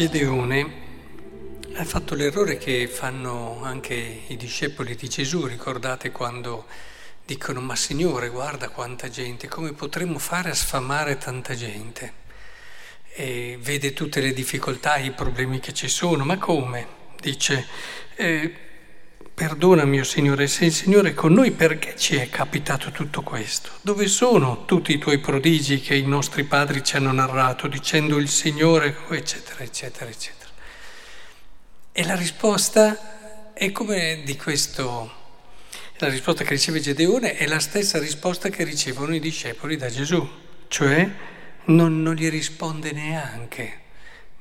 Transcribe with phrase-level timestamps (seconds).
[0.00, 0.72] Gedeone
[1.74, 6.64] ha fatto l'errore che fanno anche i discepoli di Gesù, ricordate quando
[7.26, 12.14] dicono ma Signore guarda quanta gente, come potremmo fare a sfamare tanta gente?
[13.12, 16.86] E vede tutte le difficoltà, i problemi che ci sono, ma come?
[17.20, 17.66] Dice,
[18.14, 18.69] eh,
[19.40, 23.70] perdona mio Signore, se il Signore con noi perché ci è capitato tutto questo?
[23.80, 28.28] Dove sono tutti i tuoi prodigi che i nostri padri ci hanno narrato dicendo il
[28.28, 30.50] Signore, eccetera, eccetera, eccetera?
[31.90, 35.10] E la risposta è come di questo,
[35.96, 40.28] la risposta che riceve Gedeone è la stessa risposta che ricevono i discepoli da Gesù,
[40.68, 41.10] cioè
[41.64, 43.80] non, non gli risponde neanche,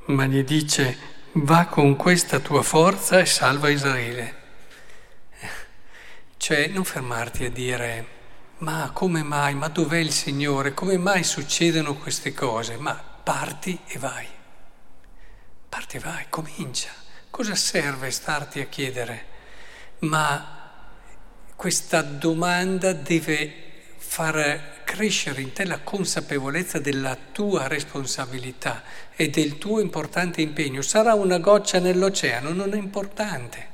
[0.08, 0.98] ma gli dice
[1.32, 4.39] va con questa tua forza e salva Israele.
[6.50, 8.08] Cioè non fermarti a dire
[8.58, 12.76] ma come mai, ma dov'è il Signore, come mai succedono queste cose?
[12.78, 14.26] Ma parti e vai,
[15.70, 16.90] parti e vai, comincia.
[17.30, 19.26] Cosa serve starti a chiedere?
[20.00, 20.82] Ma
[21.56, 23.54] questa domanda deve
[23.98, 28.82] far crescere in te la consapevolezza della tua responsabilità
[29.16, 30.82] e del tuo importante impegno.
[30.82, 33.69] Sarà una goccia nell'oceano, non è importante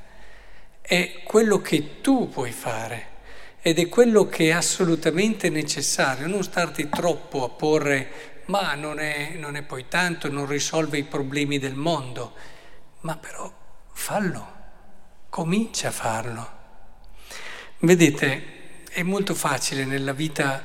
[0.86, 3.14] è quello che tu puoi fare
[3.60, 9.34] ed è quello che è assolutamente necessario, non starti troppo a porre ma non è,
[9.36, 12.34] non è poi tanto, non risolve i problemi del mondo,
[13.00, 13.52] ma però
[13.92, 14.54] fallo,
[15.28, 16.50] comincia a farlo.
[17.80, 20.62] Vedete, è molto facile nella vita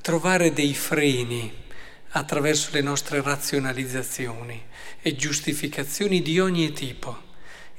[0.00, 1.66] trovare dei freni
[2.10, 4.66] attraverso le nostre razionalizzazioni
[5.02, 7.26] e giustificazioni di ogni tipo.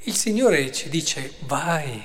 [0.03, 2.01] Il Signore ci dice vai.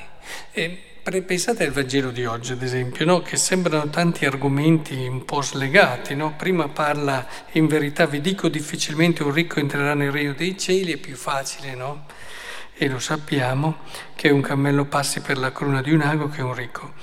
[0.51, 0.79] E
[1.25, 3.23] pensate al Vangelo di oggi, ad esempio, no?
[3.23, 6.17] che sembrano tanti argomenti un po' slegati.
[6.17, 6.35] No?
[6.35, 10.97] Prima parla, in verità vi dico, difficilmente un ricco entrerà nel regno dei cieli, è
[10.97, 12.07] più facile, no?
[12.75, 13.77] E lo sappiamo,
[14.17, 16.95] che un cammello passi per la cruna di un ago che un ricco.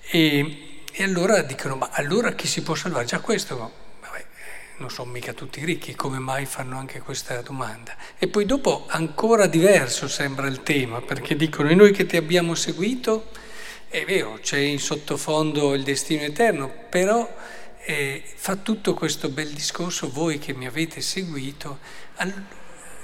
[0.00, 3.04] E, e allora dicono, ma allora chi si può salvare?
[3.04, 3.87] Già questo
[4.78, 7.96] non sono mica tutti ricchi, come mai fanno anche questa domanda?
[8.18, 12.54] E poi dopo ancora diverso sembra il tema, perché dicono, e noi che ti abbiamo
[12.54, 13.30] seguito,
[13.88, 17.28] è vero, c'è in sottofondo il destino eterno, però
[17.84, 21.78] eh, fa tutto questo bel discorso, voi che mi avete seguito,
[22.16, 22.44] all...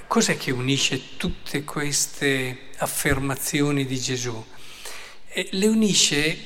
[0.07, 4.43] cos'è che unisce tutte queste affermazioni di Gesù?
[5.27, 6.37] Eh, le unisce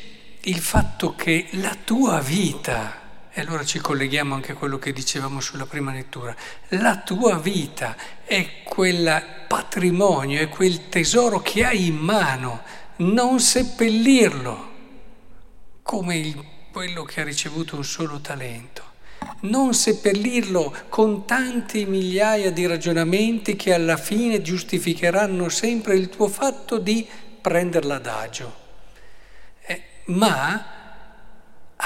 [0.43, 2.98] il fatto che la tua vita,
[3.39, 6.35] e allora ci colleghiamo anche a quello che dicevamo sulla prima lettura.
[6.69, 7.95] La tua vita
[8.25, 12.61] è quel patrimonio, è quel tesoro che hai in mano.
[12.97, 14.67] Non seppellirlo
[15.83, 18.83] come il, quello che ha ricevuto un solo talento.
[19.41, 26.77] Non seppellirlo con tanti migliaia di ragionamenti che alla fine giustificheranno sempre il tuo fatto
[26.77, 27.07] di
[27.39, 28.53] prenderla adagio.
[29.65, 30.78] Eh, ma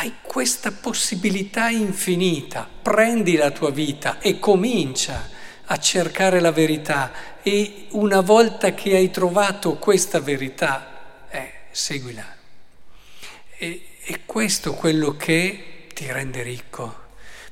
[0.04, 5.30] hai questa possibilità infinita, prendi la tua vita e comincia
[5.64, 12.36] a cercare la verità e una volta che hai trovato questa verità, eh, seguila.
[13.58, 17.02] E, e questo è quello che ti rende ricco.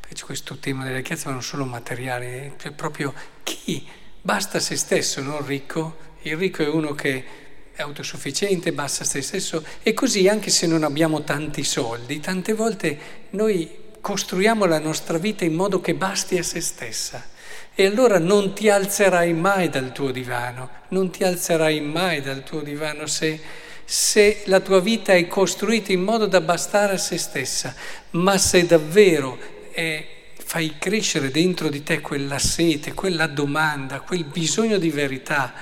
[0.02, 3.14] Perché questo tema della ricchezza non solo materiale, cioè proprio
[3.44, 3.88] chi
[4.22, 6.10] basta se stesso, non ricco.
[6.24, 7.26] Il ricco è uno che
[7.74, 13.00] è autosufficiente, basta se stesso e così anche se non abbiamo tanti soldi, tante volte
[13.32, 17.30] noi costruiamo la nostra vita in modo che basti a se stessa.
[17.74, 22.62] E allora non ti alzerai mai dal tuo divano, non ti alzerai mai dal tuo
[22.62, 23.40] divano se,
[23.86, 27.74] se la tua vita è costruita in modo da bastare a se stessa,
[28.12, 29.38] ma se davvero
[29.72, 30.06] è,
[30.36, 35.54] fai crescere dentro di te quella sete, quella domanda, quel bisogno di verità,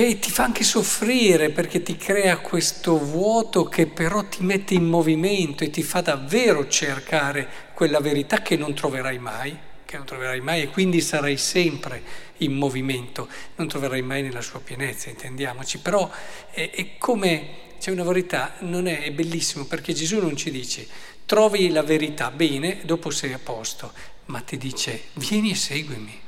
[0.00, 4.84] che ti fa anche soffrire perché ti crea questo vuoto che però ti mette in
[4.84, 9.54] movimento e ti fa davvero cercare quella verità che non troverai mai,
[9.84, 12.02] che non troverai mai e quindi sarai sempre
[12.38, 16.10] in movimento, non troverai mai nella sua pienezza, intendiamoci, però
[16.50, 20.86] è, è come c'è una verità, non è, è bellissimo perché Gesù non ci dice
[21.26, 23.92] trovi la verità bene, dopo sei a posto,
[24.26, 26.20] ma ti dice vieni e seguimi.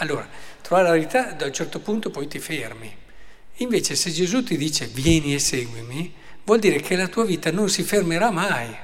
[0.00, 0.26] Allora,
[0.62, 2.94] trovare la verità da un certo punto poi ti fermi.
[3.56, 6.14] Invece se Gesù ti dice vieni e seguimi,
[6.44, 8.74] vuol dire che la tua vita non si fermerà mai,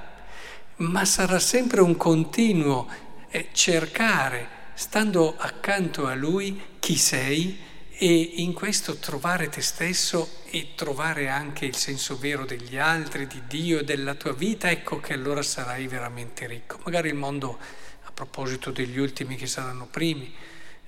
[0.76, 2.86] ma sarà sempre un continuo
[3.30, 7.58] eh, cercare, stando accanto a Lui, chi sei
[7.98, 13.40] e in questo trovare te stesso e trovare anche il senso vero degli altri, di
[13.46, 16.78] Dio, della tua vita, ecco che allora sarai veramente ricco.
[16.84, 17.58] Magari il mondo,
[18.02, 20.30] a proposito degli ultimi che saranno primi,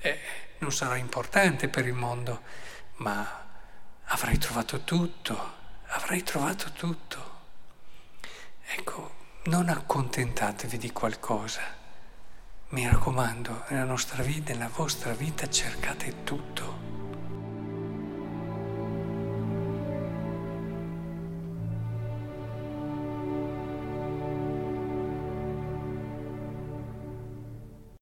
[0.01, 0.21] eh,
[0.59, 2.43] non sarà importante per il mondo,
[2.97, 3.47] ma
[4.05, 5.55] avrai trovato tutto,
[5.87, 7.37] avrai trovato tutto.
[8.67, 9.15] Ecco,
[9.45, 11.77] non accontentatevi di qualcosa.
[12.71, 16.88] Mi raccomando, nella nostra vita, nella vostra vita cercate tutto